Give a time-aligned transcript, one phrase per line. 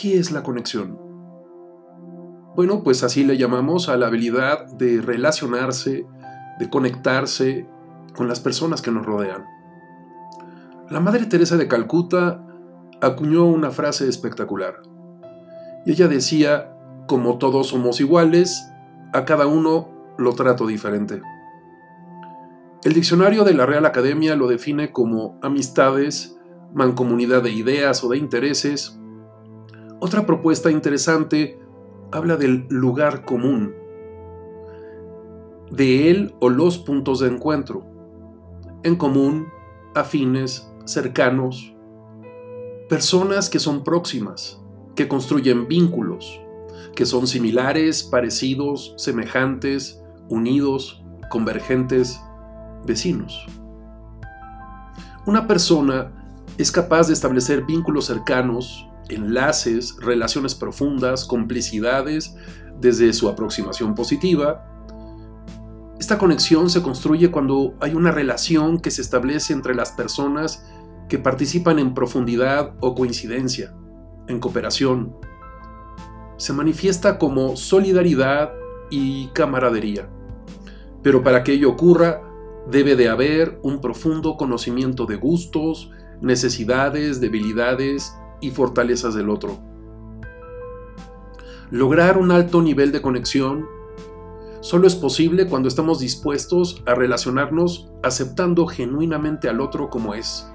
[0.00, 0.98] ¿qué es la conexión?
[2.56, 6.06] Bueno, pues así le llamamos a la habilidad de relacionarse,
[6.58, 7.66] de conectarse
[8.16, 9.44] con las personas que nos rodean.
[10.88, 12.44] La Madre Teresa de Calcuta
[13.02, 14.76] acuñó una frase espectacular.
[15.84, 16.74] Y ella decía,
[17.06, 18.70] como todos somos iguales,
[19.12, 21.20] a cada uno lo trato diferente.
[22.84, 26.38] El diccionario de la Real Academia lo define como amistades,
[26.72, 28.98] mancomunidad de ideas o de intereses.
[30.02, 31.58] Otra propuesta interesante
[32.10, 33.74] habla del lugar común,
[35.70, 37.84] de él o los puntos de encuentro,
[38.82, 39.48] en común,
[39.94, 41.74] afines, cercanos,
[42.88, 44.58] personas que son próximas,
[44.96, 46.40] que construyen vínculos,
[46.96, 52.18] que son similares, parecidos, semejantes, unidos, convergentes,
[52.86, 53.44] vecinos.
[55.26, 56.10] Una persona
[56.56, 62.34] es capaz de establecer vínculos cercanos, enlaces, relaciones profundas, complicidades
[62.80, 64.66] desde su aproximación positiva.
[65.98, 70.66] Esta conexión se construye cuando hay una relación que se establece entre las personas
[71.08, 73.74] que participan en profundidad o coincidencia,
[74.28, 75.14] en cooperación.
[76.38, 78.52] Se manifiesta como solidaridad
[78.90, 80.08] y camaradería.
[81.02, 82.22] Pero para que ello ocurra,
[82.68, 89.58] Debe de haber un profundo conocimiento de gustos, necesidades, debilidades y fortalezas del otro.
[91.70, 93.66] Lograr un alto nivel de conexión
[94.60, 100.50] solo es posible cuando estamos dispuestos a relacionarnos aceptando genuinamente al otro como es.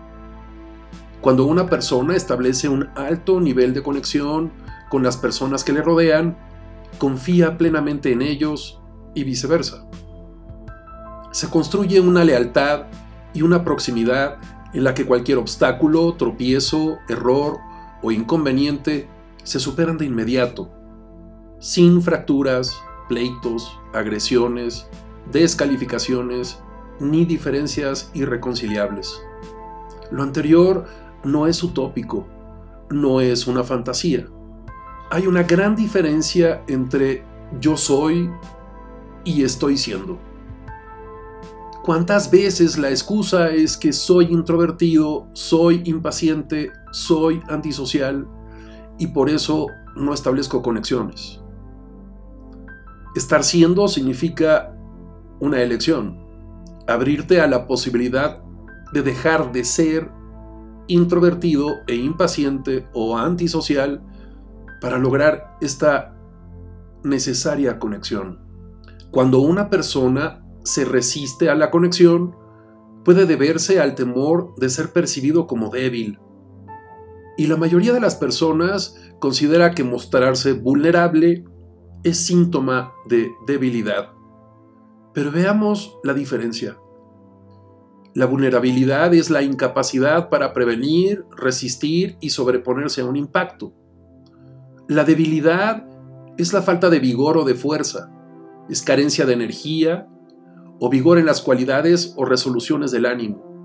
[1.21, 4.51] Cuando una persona establece un alto nivel de conexión
[4.89, 6.37] con las personas que le rodean,
[6.99, 8.79] confía plenamente en ellos
[9.15, 9.87] y viceversa
[11.35, 12.83] se construye una lealtad
[13.33, 14.37] y una proximidad
[14.73, 17.57] en la que cualquier obstáculo, tropiezo, error
[18.05, 19.07] o inconveniente
[19.43, 20.69] se superan de inmediato,
[21.57, 22.77] sin fracturas,
[23.09, 24.87] pleitos, agresiones,
[25.31, 26.59] descalificaciones
[26.99, 29.19] ni diferencias irreconciliables.
[30.11, 30.85] Lo anterior
[31.23, 32.27] no es utópico,
[32.91, 34.27] no es una fantasía.
[35.09, 37.23] Hay una gran diferencia entre
[37.59, 38.29] yo soy
[39.23, 40.19] y estoy siendo.
[41.85, 48.27] ¿Cuántas veces la excusa es que soy introvertido, soy impaciente, soy antisocial
[48.97, 51.43] y por eso no establezco conexiones?
[53.15, 54.75] Estar siendo significa
[55.39, 56.17] una elección,
[56.87, 58.41] abrirte a la posibilidad
[58.91, 60.09] de dejar de ser
[60.87, 64.01] introvertido e impaciente o antisocial
[64.81, 66.17] para lograr esta
[67.03, 68.39] necesaria conexión.
[69.11, 72.35] Cuando una persona se resiste a la conexión
[73.05, 76.19] puede deberse al temor de ser percibido como débil.
[77.37, 81.45] Y la mayoría de las personas considera que mostrarse vulnerable
[82.03, 84.11] es síntoma de debilidad.
[85.13, 86.77] Pero veamos la diferencia.
[88.15, 93.73] La vulnerabilidad es la incapacidad para prevenir, resistir y sobreponerse a un impacto.
[94.87, 95.85] La debilidad
[96.37, 98.09] es la falta de vigor o de fuerza,
[98.69, 100.07] es carencia de energía
[100.79, 103.55] o vigor en las cualidades o resoluciones del ánimo.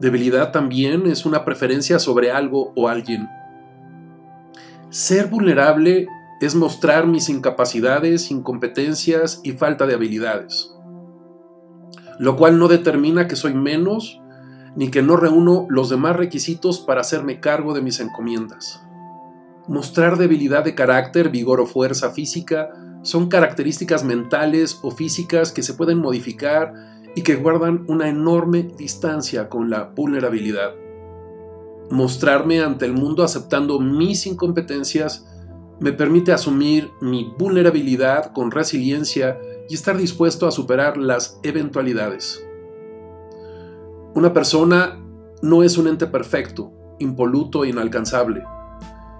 [0.00, 3.28] Debilidad también es una preferencia sobre algo o alguien.
[4.90, 6.08] Ser vulnerable
[6.40, 10.74] es mostrar mis incapacidades, incompetencias y falta de habilidades,
[12.18, 14.20] lo cual no determina que soy menos
[14.76, 18.82] ni que no reúno los demás requisitos para hacerme cargo de mis encomiendas.
[19.68, 22.70] Mostrar debilidad de carácter, vigor o fuerza física
[23.04, 26.72] son características mentales o físicas que se pueden modificar
[27.14, 30.74] y que guardan una enorme distancia con la vulnerabilidad.
[31.90, 35.26] Mostrarme ante el mundo aceptando mis incompetencias
[35.80, 39.38] me permite asumir mi vulnerabilidad con resiliencia
[39.68, 42.42] y estar dispuesto a superar las eventualidades.
[44.14, 44.98] Una persona
[45.42, 48.44] no es un ente perfecto, impoluto e inalcanzable.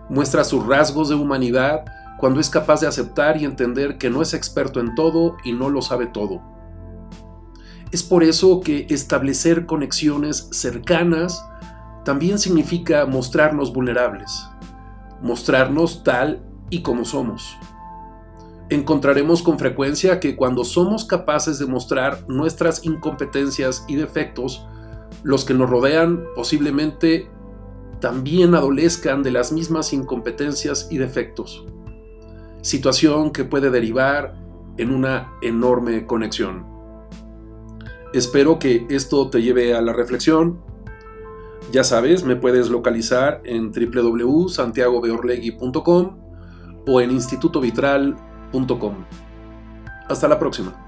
[0.09, 1.85] Muestra sus rasgos de humanidad
[2.19, 5.69] cuando es capaz de aceptar y entender que no es experto en todo y no
[5.69, 6.41] lo sabe todo.
[7.91, 11.45] Es por eso que establecer conexiones cercanas
[12.05, 14.49] también significa mostrarnos vulnerables,
[15.23, 17.57] mostrarnos tal y como somos.
[18.69, 24.67] Encontraremos con frecuencia que cuando somos capaces de mostrar nuestras incompetencias y defectos,
[25.23, 27.31] los que nos rodean posiblemente
[28.01, 31.65] también adolezcan de las mismas incompetencias y defectos
[32.65, 34.35] situación que puede derivar
[34.79, 36.67] en una enorme conexión.
[38.15, 40.63] Espero que esto te lleve a la reflexión.
[41.71, 46.17] Ya sabes, me puedes localizar en www.santiagobeorlegui.com
[46.87, 48.95] o en institutovitral.com.
[50.09, 50.84] Hasta la próxima.